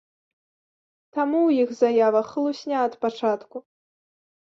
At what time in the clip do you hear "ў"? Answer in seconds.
1.43-1.49